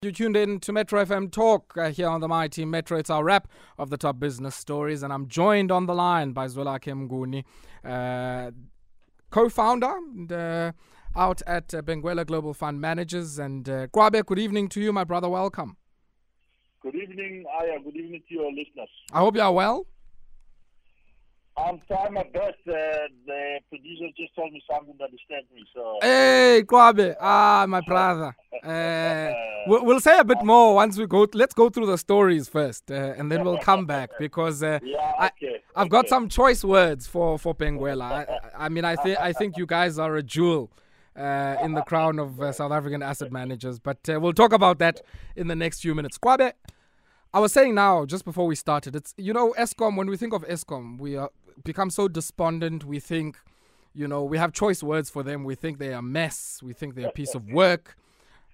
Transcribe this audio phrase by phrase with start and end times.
[0.00, 2.96] You tuned in to Metro FM Talk uh, here on the Mighty Metro.
[2.98, 3.48] It's our wrap
[3.80, 7.42] of the top business stories, and I'm joined on the line by Zwelakhe Mnguni,
[7.84, 8.52] uh,
[9.30, 10.70] co-founder and uh,
[11.16, 13.40] out at uh, Benguela Global Fund Managers.
[13.40, 15.28] And uh, Kwabe, good evening to you, my brother.
[15.28, 15.76] Welcome.
[16.80, 17.80] Good evening, Aya.
[17.82, 18.90] Good evening to your listeners.
[19.12, 19.84] I hope you are well.
[21.66, 22.56] I'm trying my best.
[22.66, 22.72] Uh,
[23.26, 25.64] the producer just told me something that disturbed me.
[25.74, 25.98] So.
[26.00, 27.16] Hey, Kwabe.
[27.20, 28.34] Ah, my brother.
[28.64, 29.32] Uh,
[29.68, 31.28] we'll, we'll say a bit more once we go.
[31.32, 35.12] Let's go through the stories first, uh, and then we'll come back because uh, yeah,
[35.26, 38.02] okay, I, have got some choice words for for Benguela.
[38.58, 40.72] I, I mean, I think I think you guys are a jewel.
[41.16, 44.78] Uh, in the crown of uh, South African asset managers, but uh, we'll talk about
[44.78, 45.00] that
[45.34, 46.16] in the next few minutes.
[46.16, 46.52] Kwabe,
[47.34, 49.96] I was saying now, just before we started, it's you know Eskom.
[49.96, 51.30] When we think of Eskom, we are
[51.64, 52.84] become so despondent.
[52.84, 53.38] We think,
[53.94, 55.44] you know, we have choice words for them.
[55.44, 56.60] We think they're a mess.
[56.62, 57.96] We think they're a piece of work.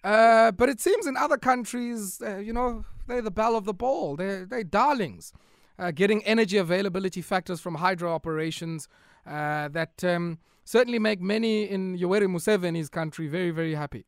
[0.02, 3.72] Uh, but it seems in other countries, uh, you know, they're the belle of the
[3.72, 4.16] ball.
[4.16, 5.32] They're, they're darlings.
[5.78, 8.86] Uh, getting energy availability factors from hydro operations
[9.26, 14.04] uh, that um, certainly make many in Yoweri Museveni's country very, very happy.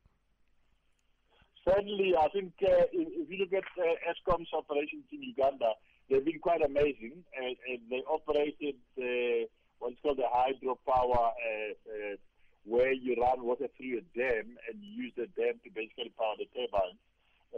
[1.64, 5.72] Certainly, I think uh, if, you look at uh, Eskom's operations in Uganda,
[6.10, 7.24] they've been quite amazing.
[7.36, 9.46] And, and they operated uh,
[9.78, 12.16] what's called a hydropower, uh, uh,
[12.64, 16.46] where you run water through a dam and use the dam to basically power the
[16.54, 16.98] turbines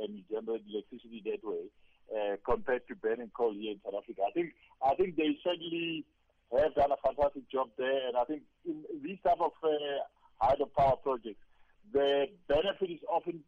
[0.00, 1.64] and generate electricity that way.
[2.08, 6.06] Uh, compared to burning coal here in South Africa, I think I think they certainly
[6.56, 10.00] have done a fantastic job there, and I think in these type of uh,
[10.40, 11.44] hydropower projects,
[11.92, 13.40] the benefit is often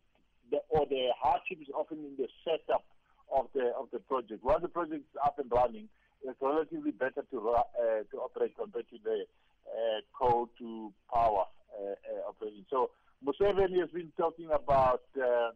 [0.51, 2.85] the, or the hardship is often in the setup
[3.35, 4.43] of the of the project.
[4.45, 5.89] Once the project is up and running,
[6.23, 7.63] it's relatively better to uh,
[8.11, 9.25] to operate compared to the
[9.67, 12.67] uh, coal to power uh, uh operation.
[12.71, 12.91] So
[13.25, 15.51] Museveni has been talking about uh,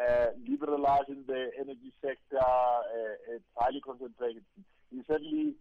[0.00, 2.40] uh, liberalizing the energy sector.
[3.28, 4.42] it's highly concentrated.
[4.90, 5.54] He certainly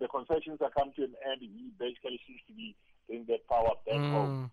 [0.00, 1.40] the concessions are coming to an end.
[1.40, 2.74] He basically seems to be
[3.06, 4.12] bringing that power back mm.
[4.12, 4.50] home.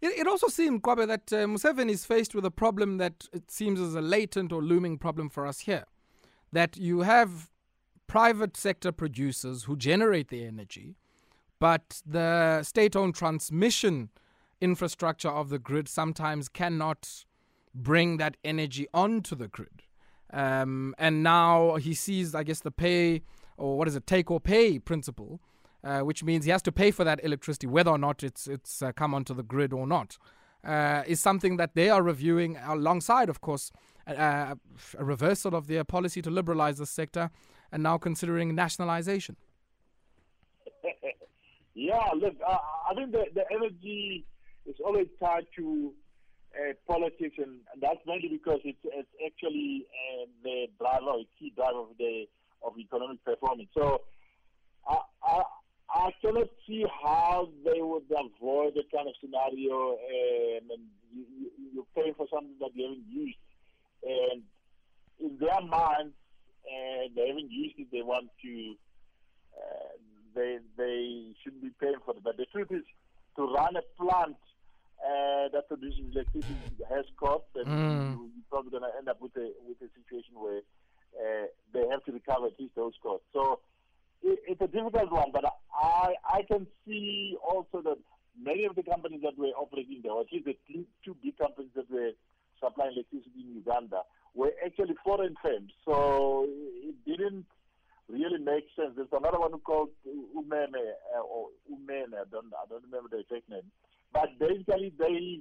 [0.00, 3.80] It, it also seemed, Kwabe, that uh, is faced with a problem that it seems
[3.80, 5.84] is a latent or looming problem for us here.
[6.52, 7.50] That you have
[8.06, 10.96] private sector producers who generate the energy,
[11.58, 14.10] but the state owned transmission
[14.60, 17.24] infrastructure of the grid sometimes cannot
[17.74, 19.82] bring that energy onto the grid.
[20.32, 23.22] Um, and now he sees, I guess, the pay
[23.60, 25.40] or what is it, take or pay principle
[25.82, 28.82] uh, which means he has to pay for that electricity, whether or not it's it's
[28.82, 30.18] uh, come onto the grid or not,
[30.64, 33.72] uh, is something that they are reviewing alongside, of course,
[34.06, 34.56] a
[34.98, 37.30] reversal of their policy to liberalize the sector,
[37.72, 39.36] and now considering nationalization.
[41.74, 44.24] yeah, look, I think the, the energy
[44.66, 45.92] is always tied to
[46.54, 51.52] uh, politics, and, and, that's mainly because it's, it's actually uh, the driver, a key
[51.54, 52.24] driver of the
[52.62, 53.68] of economic performance.
[53.72, 54.02] So
[54.86, 55.42] I,
[55.92, 59.98] I cannot see how they would avoid that kind of scenario.
[59.98, 63.38] Um, and you, you, you're paying for something that you haven't used.
[64.02, 64.42] And
[65.18, 66.14] in their minds,
[66.64, 67.88] uh, they haven't used it.
[67.90, 68.74] They want to.
[69.50, 69.98] Uh,
[70.34, 72.22] they they shouldn't be paying for it.
[72.22, 72.84] But the truth is,
[73.36, 74.36] to run a plant
[75.02, 76.54] uh, that produces electricity
[76.88, 78.12] has cost, and mm.
[78.14, 80.62] you, are probably going to end up with a with a situation where
[81.18, 83.26] uh, they have to recover at least those costs.
[83.32, 83.60] So
[84.22, 87.98] it's a difficult one, but I I can see also that
[88.40, 90.56] many of the companies that were operating there, or at least the
[91.04, 92.10] two big companies that were
[92.62, 94.02] supplying electricity in Uganda,
[94.34, 95.72] were actually foreign firms.
[95.84, 97.46] So it didn't
[98.08, 98.92] really make sense.
[98.96, 102.14] There's another one called Umeme uh, or Umene.
[102.14, 103.70] I don't I don't remember the exact name,
[104.12, 105.40] but basically they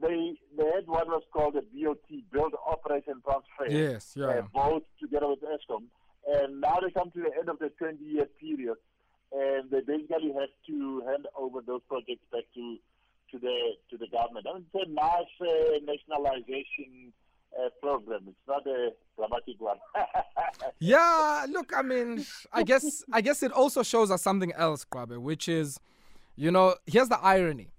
[0.00, 3.66] they they had what was called a BOT, build, operate, and transfer.
[3.68, 4.26] Yes, yeah.
[4.26, 5.84] Uh, both together with Eskom
[6.26, 8.76] and now they come to the end of the 20 year period,
[9.32, 12.76] and they basically have to hand over those projects back to
[13.32, 14.46] to the to the government.
[14.48, 17.12] I mean, it's a nice uh, nationalization
[17.58, 18.22] uh, program.
[18.28, 19.78] It's not a dramatic one.
[20.78, 25.18] yeah, look, I mean, I guess I guess it also shows us something else, Kwabe,
[25.18, 25.78] which is,
[26.36, 27.70] you know, here's the irony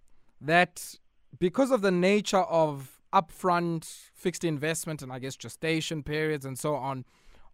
[0.42, 0.96] that
[1.40, 6.76] because of the nature of upfront fixed investment and I guess gestation periods and so
[6.76, 7.06] on,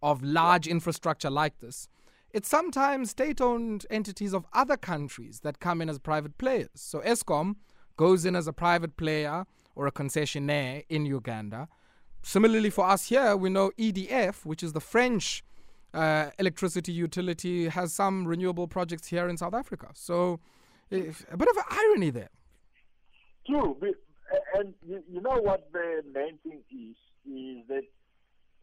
[0.03, 1.87] of large infrastructure like this,
[2.31, 6.69] it's sometimes state owned entities of other countries that come in as private players.
[6.75, 7.55] So Eskom
[7.97, 9.45] goes in as a private player
[9.75, 11.69] or a concessionaire in Uganda.
[12.21, 15.43] Similarly, for us here, we know EDF, which is the French
[15.93, 19.87] uh, electricity utility, has some renewable projects here in South Africa.
[19.93, 20.39] So
[20.91, 22.29] a bit of an irony there.
[23.45, 23.77] True.
[24.55, 26.95] and you know what the main thing is,
[27.25, 27.83] is that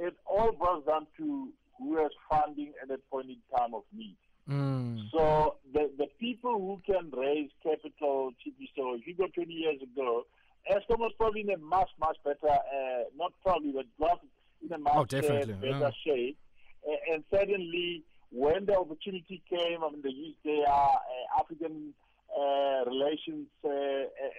[0.00, 1.48] it all boils down to
[1.78, 4.16] who has funding at that point in time of need.
[4.48, 4.98] Mm.
[5.12, 8.32] So the, the people who can raise capital
[8.76, 10.24] so if you go 20 years ago,
[10.70, 14.18] Eskom was probably in a much, much better, uh, not probably, but was
[14.64, 15.90] in a much Oh, definitely, uh, better yeah.
[16.04, 16.38] shape.
[16.86, 18.02] Uh, and suddenly,
[18.32, 20.96] when the opportunity came, I mean, they used their uh,
[21.38, 21.94] African
[22.34, 23.68] uh, relations uh,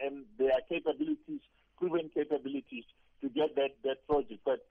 [0.06, 1.42] and their capabilities,
[1.78, 2.86] proven capabilities,
[3.22, 4.42] to get that, that project.
[4.46, 4.66] But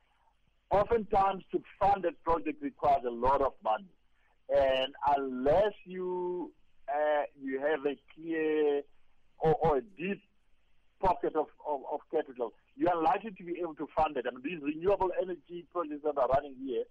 [0.71, 3.91] oftentimes, to fund a project requires a lot of money.
[4.49, 6.53] And unless you
[6.89, 8.83] uh, you have a clear
[9.39, 10.21] or, or a deep
[11.01, 14.27] pocket of, of, of capital, you are likely to be able to fund it.
[14.27, 16.85] I mean, these renewable energy projects that are running here,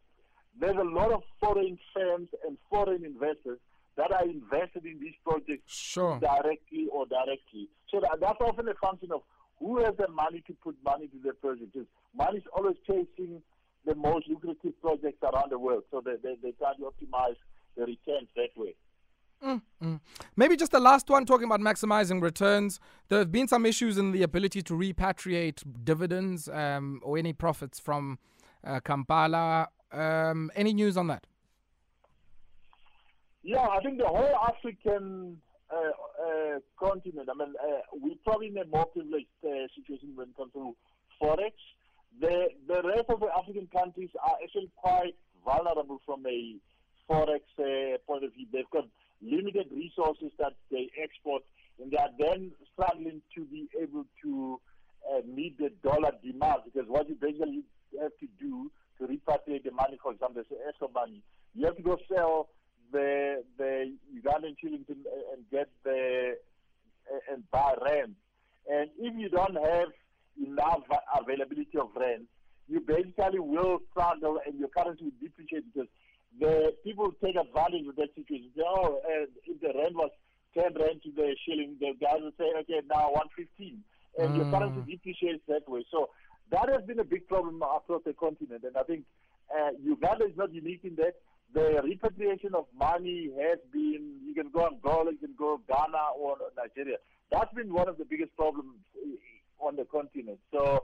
[0.60, 3.60] there's a lot of foreign firms and foreign investors
[3.98, 6.18] that are invested in these projects Sure.
[6.20, 7.68] directly or directly.
[7.92, 9.22] So that, that's often a function of
[9.60, 11.76] who has the money to put money to the project.
[12.16, 13.42] Money is always chasing
[13.86, 17.36] the most lucrative projects around the world, so they, they, they try to optimize
[17.78, 18.76] the returns that way.
[20.36, 22.80] Maybe just the last one, talking about maximizing returns.
[23.08, 27.80] There have been some issues in the ability to repatriate dividends um, or any profits
[27.80, 28.20] from
[28.66, 29.70] uh, Kampala.
[29.92, 31.26] Um, any news on that?
[33.44, 35.38] Yeah, I think the whole African
[35.72, 40.30] uh, uh, continent, I mean, uh, we're probably in a more privileged uh, situation when
[40.30, 40.76] it comes to
[41.22, 41.54] Forex.
[42.20, 45.16] The, the rest of the African countries are actually quite
[45.46, 46.56] vulnerable from a
[47.10, 48.46] Forex uh, point of view.
[48.52, 48.86] They've got
[49.22, 51.44] limited resources that they export,
[51.82, 54.60] and they are then struggling to be able to
[55.10, 57.64] uh, meet the dollar demand because what you basically
[58.00, 61.22] have to do to repatriate the money, for example, the Eskom money,
[61.56, 62.50] you have to go sell
[62.92, 66.36] the the Ugandan shillings and, and get the
[67.32, 68.16] and buy rand.
[68.70, 69.90] And if you don't have
[70.46, 70.84] enough
[71.20, 72.26] availability of rand,
[72.68, 75.90] you basically will struggle and your currency will depreciate because
[76.40, 78.50] the people take advantage of that situation.
[78.56, 80.12] Say, oh, uh, if the rent was
[80.54, 83.84] 10 rand to the shilling, the guys will say, okay, now 115.
[84.18, 84.52] And your Mm.
[84.52, 85.86] currency depreciates that way.
[85.92, 86.10] So
[86.52, 88.64] that has been a big problem across the continent.
[88.64, 89.06] And I think
[89.50, 91.14] uh, Uganda is not unique in that.
[91.54, 96.38] The repatriation of money has been, you can go Angola, you can go Ghana or
[96.56, 96.98] Nigeria.
[97.32, 98.78] That's been one of the biggest problems
[99.70, 100.40] on the continent.
[100.52, 100.84] So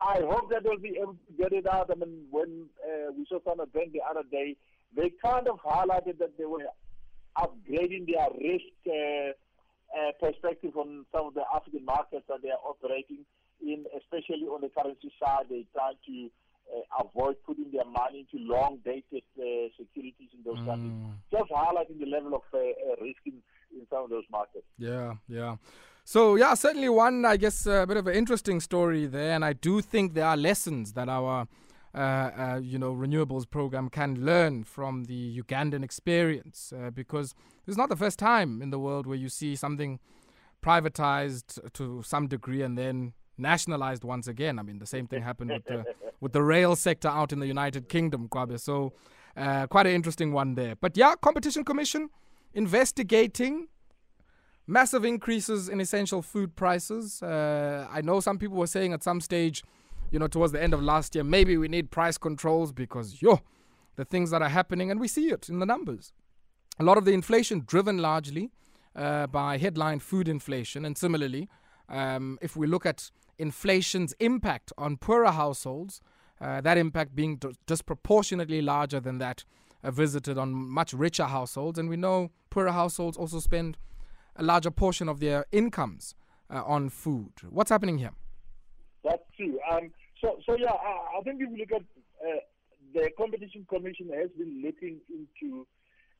[0.00, 1.90] I hope that they'll be able to get it out.
[1.90, 4.54] I mean, when uh, we saw some event the other day,
[4.94, 6.68] they kind of highlighted that they were
[7.36, 9.32] upgrading their risk uh,
[9.98, 13.24] uh, perspective on some of the African markets that they are operating
[13.62, 15.46] in, especially on the currency side.
[15.48, 16.30] They try to
[16.76, 20.92] uh, avoid putting their money into long-dated uh, securities in those countries.
[21.32, 23.40] Just highlighting the level of uh, uh, risk in,
[23.72, 24.66] in some of those markets.
[24.78, 25.56] Yeah, yeah.
[26.08, 29.54] So yeah, certainly one, I guess, a bit of an interesting story there, and I
[29.54, 31.48] do think there are lessons that our,
[31.92, 37.34] uh, uh, you know, renewables program can learn from the Ugandan experience, uh, because
[37.66, 39.98] it's not the first time in the world where you see something
[40.62, 44.60] privatized to some degree and then nationalized once again.
[44.60, 45.84] I mean, the same thing happened with the
[46.20, 48.60] with the rail sector out in the United Kingdom, Kwabe.
[48.60, 48.92] So,
[49.36, 50.76] uh, quite an interesting one there.
[50.76, 52.10] But yeah, Competition Commission
[52.54, 53.66] investigating
[54.66, 57.22] massive increases in essential food prices.
[57.22, 59.62] Uh, I know some people were saying at some stage,
[60.10, 63.40] you know, towards the end of last year, maybe we need price controls because, yo,
[63.96, 66.12] the things that are happening, and we see it in the numbers.
[66.78, 68.50] A lot of the inflation driven largely
[68.94, 70.84] uh, by headline food inflation.
[70.84, 71.48] And similarly,
[71.88, 76.00] um, if we look at inflation's impact on poorer households,
[76.40, 79.44] uh, that impact being d- disproportionately larger than that
[79.82, 81.78] uh, visited on much richer households.
[81.78, 83.78] And we know poorer households also spend
[84.38, 86.14] a larger portion of their incomes
[86.50, 87.32] uh, on food.
[87.50, 88.12] What's happening here?
[89.04, 89.58] That's true.
[89.70, 89.90] Um,
[90.20, 91.82] so, so yeah, I, I think if you look at
[92.26, 92.40] uh,
[92.94, 95.66] the Competition Commission has been looking into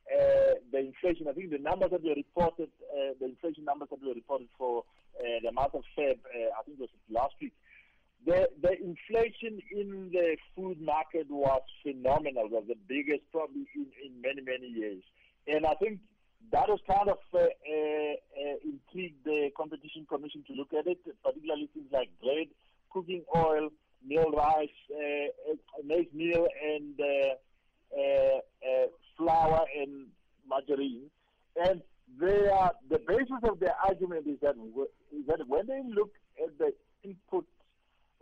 [0.07, 1.27] uh, the inflation.
[1.27, 4.83] I think the numbers that were reported, uh, the inflation numbers that were reported for
[5.19, 7.53] uh, the month of Feb, uh, I think it was last week.
[8.25, 12.49] The the inflation in the food market was phenomenal.
[12.49, 15.03] Was the biggest probably in, in many many years,
[15.47, 15.99] and I think
[16.51, 20.99] that has kind of uh, uh, uh, intrigued the competition commission to look at it,
[21.23, 22.47] particularly things like bread,
[22.91, 23.69] cooking oil,
[24.05, 30.07] meal rice, uh, uh, maize meal, and uh, flour and
[30.47, 31.09] margarine.
[31.55, 31.81] And
[32.19, 36.11] they are, the basis of their argument is that w- is that when they look
[36.41, 36.71] at the
[37.03, 37.45] input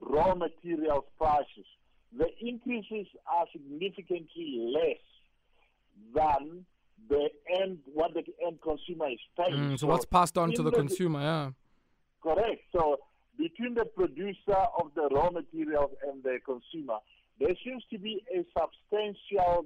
[0.01, 1.65] raw materials prices,
[2.17, 5.03] the increases are significantly less
[6.15, 6.65] than
[7.09, 9.53] the end what the end consumer is paying.
[9.53, 11.21] Mm, so, what's passed on to in the consumer?
[11.21, 11.51] Yeah.
[12.21, 12.61] Correct.
[12.71, 12.97] So
[13.37, 16.97] between the producer of the raw materials and the consumer,
[17.39, 19.65] there seems to be a substantial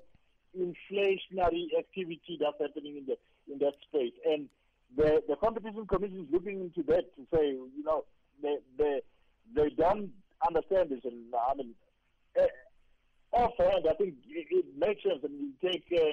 [0.58, 3.18] inflationary activity that's happening in the
[3.52, 4.14] in that space.
[4.26, 4.50] And
[4.98, 8.04] the the competition commission is looking into that to say, you know,
[8.42, 9.02] they they
[9.56, 10.10] they don't
[10.48, 11.00] understand this.
[11.06, 11.74] And I mean,
[12.38, 12.46] uh,
[13.32, 15.20] offhand, I think it, it makes sense.
[15.24, 16.12] I mean, you take uh,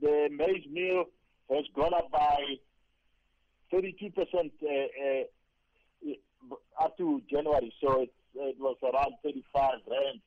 [0.00, 1.04] the maize meal
[1.50, 2.56] has gone up by
[3.70, 5.24] 32 percent uh, uh,
[6.84, 10.20] up to January, so it, it was around 35 rand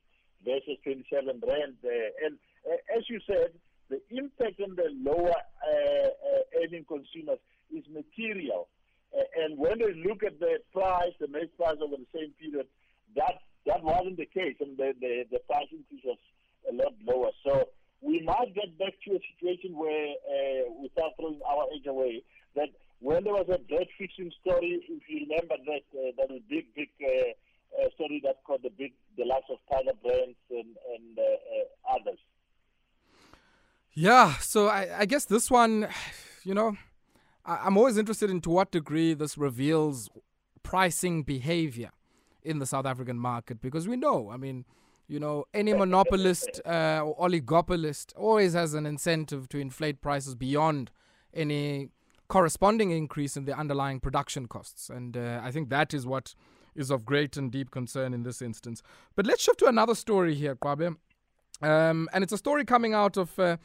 [0.45, 1.75] versus 27 rand.
[1.83, 1.89] Uh,
[2.25, 3.51] and uh, as you said,
[3.89, 6.09] the impact on the lower uh,
[6.61, 7.39] earning consumers
[7.73, 8.67] is material.
[9.37, 12.67] And when they look at the price, the maize price over the same period,
[13.15, 16.17] that that wasn't the case, and the, the, the price increase was
[16.71, 17.31] a lot lower.
[17.43, 17.69] So
[18.01, 22.23] we might get back to a situation where, uh, without throwing our age away,
[22.55, 26.41] that when there was a bread fixing story, if you remember that, uh, that was
[26.49, 30.75] big, big uh, uh, story that caught the big, the likes of Tiger Brands and,
[30.95, 32.19] and uh, uh, others.
[33.93, 35.87] Yeah, so I, I guess this one,
[36.43, 36.77] you know,
[37.45, 40.09] I, I'm always interested in to what degree this reveals
[40.63, 41.91] pricing behavior
[42.43, 44.65] in the South African market because we know, I mean,
[45.07, 50.91] you know, any monopolist uh, or oligopolist always has an incentive to inflate prices beyond
[51.33, 51.89] any
[52.27, 54.89] corresponding increase in the underlying production costs.
[54.89, 56.35] And uh, I think that is what
[56.75, 58.83] is of great and deep concern in this instance.
[59.15, 60.95] But let's shift to another story here, Kwabe.
[61.61, 63.37] Um, and it's a story coming out of.
[63.39, 63.57] Uh,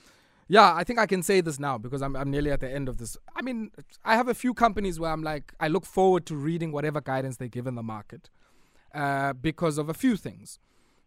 [0.48, 2.88] yeah, I think I can say this now because I'm, I'm nearly at the end
[2.88, 3.16] of this.
[3.34, 3.70] I mean,
[4.04, 7.36] I have a few companies where I'm like, I look forward to reading whatever guidance
[7.36, 8.28] they give in the market
[8.94, 10.58] uh, because of a few things.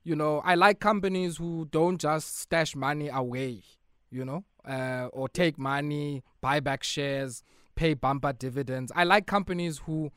[0.05, 3.63] You know, I like companies who don't just stash money away,
[4.12, 7.41] you know, uh, or take money, buy back shares,
[7.74, 8.91] pay bumper dividends.
[8.95, 10.12] I like companies who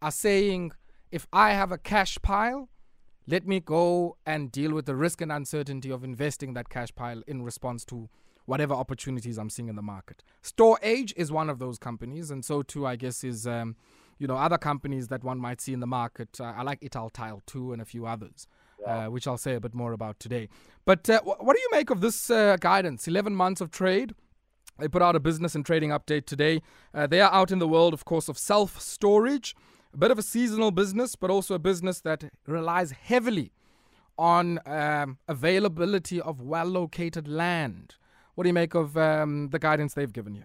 [0.00, 0.72] are saying,
[1.10, 2.70] if I have a cash pile,
[3.26, 7.22] let me go and deal with the risk and uncertainty of investing that cash pile
[7.26, 8.08] in response to
[8.46, 10.22] whatever opportunities I'm seeing in the market.
[10.40, 13.76] Stor-Age is one of those companies, and so too, I guess, is um,
[14.18, 16.40] you know other companies that one might see in the market.
[16.40, 18.46] Uh, I like Italtile too, and a few others.
[18.86, 20.48] Uh, which I'll say a bit more about today.
[20.84, 23.08] But uh, wh- what do you make of this uh, guidance?
[23.08, 24.14] 11 months of trade.
[24.78, 26.60] They put out a business and trading update today.
[26.92, 29.54] Uh, they are out in the world, of course, of self storage,
[29.94, 33.52] a bit of a seasonal business, but also a business that relies heavily
[34.18, 37.94] on um, availability of well located land.
[38.34, 40.44] What do you make of um, the guidance they've given you?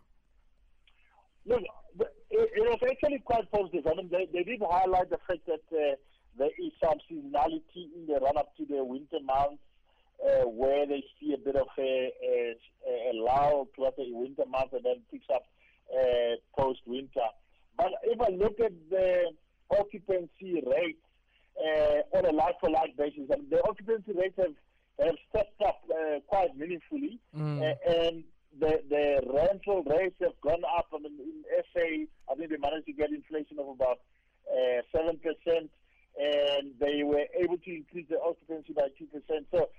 [1.46, 1.62] Look,
[2.00, 3.86] it, it was actually quite positive.
[3.88, 5.96] I mean, they, they did highlight the fact that uh,
[6.40, 9.62] there is some seasonality in the run up to the winter months
[10.26, 12.56] uh, where they see a bit of a, a,
[12.88, 15.44] a lull towards the winter months and then picks up
[15.94, 17.28] uh, post winter.
[17.78, 19.32] But if I look at the
[19.70, 21.04] occupancy rates
[21.60, 24.56] uh, on a like for like basis, I mean, the occupancy rates have,
[25.00, 27.20] have stepped up uh, quite meaningfully.
[27.38, 27.62] Mm.
[27.62, 28.24] Uh, and
[28.60, 30.88] the, the rental rates have gone up.
[30.94, 31.44] I mean, in
[31.74, 34.00] SA, I think they managed to get inflation of about
[34.50, 35.70] uh, 7%,
[36.20, 39.46] and they were able to increase the occupancy by 2%.
[39.52, 39.70] So,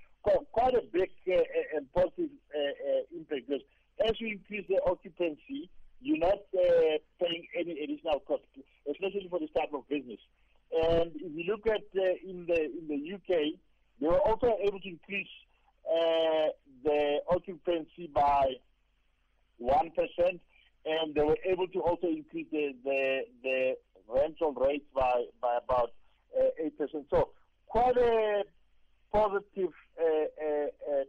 [0.51, 1.41] quite a big uh,
[1.75, 3.61] and positive uh, uh, impact because
[4.05, 5.69] as you increase the occupancy,
[6.01, 8.43] you're not uh, paying any additional cost,
[8.89, 10.19] especially for this type of business.
[10.71, 13.59] And if you look at uh, in the in the UK,
[13.99, 15.27] they were also able to increase
[15.85, 16.47] uh,
[16.83, 18.55] the occupancy by
[19.57, 20.41] one percent,
[20.85, 23.73] and they were able to also increase the the, the
[24.07, 25.90] rental rates by by about
[26.93, 27.03] uh.
[27.09, 27.29] So
[27.67, 28.43] quite a
[29.11, 31.03] positive uh,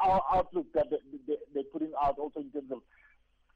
[0.00, 0.86] uh, outlook that
[1.26, 2.78] they, they're putting out also in terms of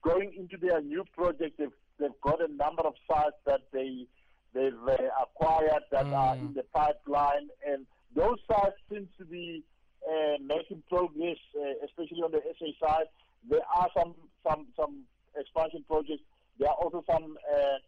[0.03, 1.59] going into their new project.
[1.59, 4.07] They've, they've got a number of sites that they
[4.55, 6.15] they've uh, acquired that mm.
[6.15, 9.63] are in the pipeline, and those sites seem to be
[10.07, 13.07] uh, making progress, uh, especially on the SA side.
[13.49, 14.15] There are some
[14.47, 15.03] some some
[15.39, 16.23] expansion projects.
[16.59, 17.79] There are also some uh,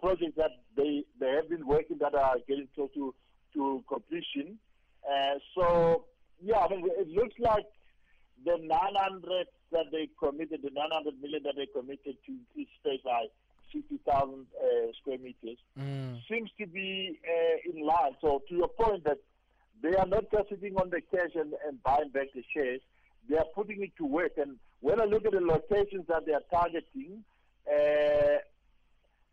[0.00, 3.14] projects that they they have been working that are getting close to
[3.54, 4.58] to completion.
[5.14, 6.04] Uh, so
[6.42, 7.66] yeah, I mean it looks like
[8.44, 13.26] the 900 that they committed, the 900 million that they committed to increase space by
[13.72, 16.20] 60,000 uh, square meters, mm.
[16.28, 18.12] seems to be uh, in line.
[18.20, 19.18] So to your point that
[19.82, 22.80] they are not just sitting on the cash and, and buying back the shares,
[23.28, 24.32] they are putting it to work.
[24.36, 27.24] And when I look at the locations that they are targeting,
[27.66, 28.38] uh,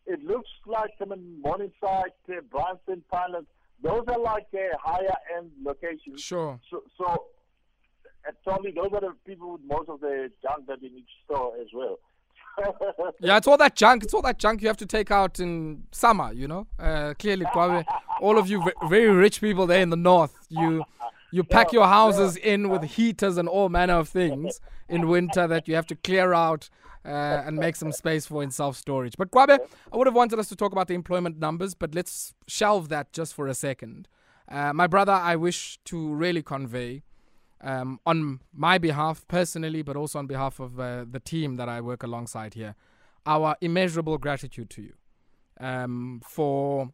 [0.08, 3.48] it looks like I mean, Morningside, uh, Bryanston, Pinelands,
[3.84, 6.22] those are like a higher end locations.
[6.22, 6.60] Sure.
[6.70, 7.26] So, so
[8.44, 11.68] probably those are the people with most of the junk that need to store as
[11.74, 12.00] well.
[13.22, 14.04] yeah, it's all that junk.
[14.04, 16.34] It's all that junk you have to take out in summer.
[16.34, 17.46] You know, uh, clearly,
[18.20, 20.84] all of you very rich people there in the north, you
[21.32, 24.60] you pack your houses in with heaters and all manner of things
[24.90, 26.70] in winter that you have to clear out
[27.06, 29.16] uh, and make some space for in self storage.
[29.18, 29.58] But Kwabe,
[29.92, 33.14] I would have wanted us to talk about the employment numbers, but let's shelve that
[33.14, 34.08] just for a second.
[34.48, 37.04] Uh, my brother, I wish to really convey
[37.62, 41.80] um, on my behalf personally, but also on behalf of uh, the team that I
[41.82, 42.76] work alongside here,
[43.26, 44.94] our immeasurable gratitude to you
[45.60, 46.90] um, for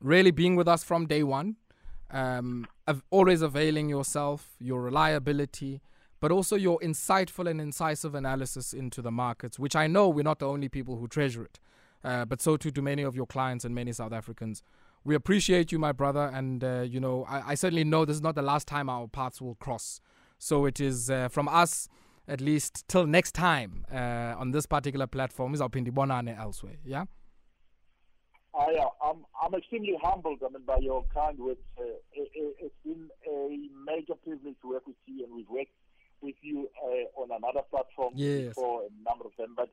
[0.00, 1.56] really being with us from day one,
[2.10, 2.66] um,
[3.10, 5.80] always availing yourself, your reliability,
[6.20, 10.38] but also your insightful and incisive analysis into the markets, which I know we're not
[10.38, 11.60] the only people who treasure it,
[12.02, 14.62] uh, but so too do many of your clients and many South Africans.
[15.04, 18.22] We appreciate you, my brother, and uh, you know I, I, certainly know this is
[18.22, 20.00] not the last time our paths will cross.
[20.38, 21.88] So it is uh, from us,
[22.26, 25.52] at least till next time uh, on this particular platform.
[25.52, 27.04] Is our Pindibonane elsewhere, yeah.
[28.56, 31.60] I, uh, I'm, I'm extremely humbled I mean, by your kind words.
[31.78, 35.72] Uh, it, has been a major privilege to work with you, and we've worked
[36.20, 38.54] with you uh, on another platform yes.
[38.54, 39.54] for a number of them.
[39.56, 39.70] But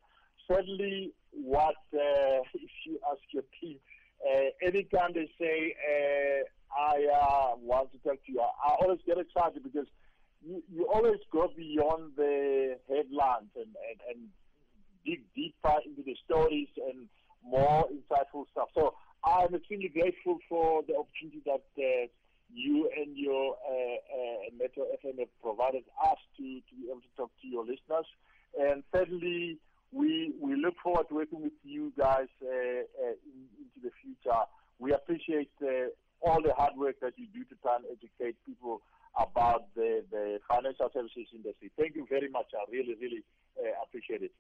[0.48, 3.78] certainly, what uh, if you ask your team,
[4.26, 6.44] uh, anytime they say, uh,
[6.80, 9.88] I uh, want to talk to you, I, always get excited because
[10.46, 14.20] you, you always go beyond the headlines and, and, and
[15.06, 17.08] dig deeper into the stories and
[17.45, 18.69] more insightful stuff.
[18.74, 22.07] So I'm extremely grateful for the opportunity that uh,
[22.53, 27.13] you and your uh, uh, Metro FM have provided us to, to be able to
[27.17, 28.05] talk to your listeners.
[28.60, 29.57] And thirdly,
[29.91, 34.41] we we look forward to working with you guys uh, uh, in, into the future.
[34.79, 38.81] We appreciate uh, all the hard work that you do to try and educate people
[39.19, 41.71] about the, the financial services industry.
[41.77, 42.48] Thank you very much.
[42.55, 43.24] I really, really
[43.60, 44.31] uh, appreciate it.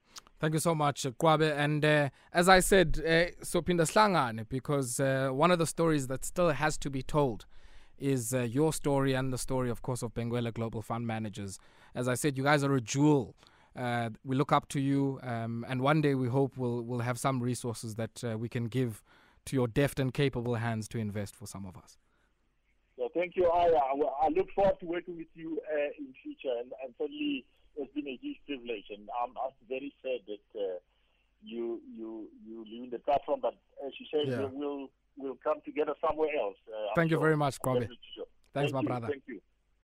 [0.41, 1.55] Thank you so much, Kwabe.
[1.55, 6.07] And uh, as I said, uh, so pinda slangane, because uh, one of the stories
[6.07, 7.45] that still has to be told
[7.99, 11.59] is uh, your story and the story, of course, of Benguela Global Fund Managers.
[11.93, 13.35] As I said, you guys are a jewel.
[13.75, 17.19] Uh, we look up to you, um, and one day we hope we'll we'll have
[17.19, 19.03] some resources that uh, we can give
[19.45, 21.99] to your deft and capable hands to invest for some of us.
[22.97, 23.47] So thank you.
[23.47, 23.69] I,
[24.23, 27.45] I look forward to working with you uh, in future, and, and certainly
[27.77, 30.79] it's been a huge privilege, and I'm, I'm very sad that uh,
[31.43, 33.39] you you you leave the platform.
[33.41, 33.55] But
[33.85, 34.47] as you said, yeah.
[34.51, 36.57] we'll we'll come together somewhere else.
[36.67, 37.21] Uh, Thank I'm you sure.
[37.21, 37.87] very much, Kwabe.
[37.87, 37.97] Thanks,
[38.53, 38.87] Thank my you.
[38.87, 39.07] brother.
[39.07, 39.41] Thank you.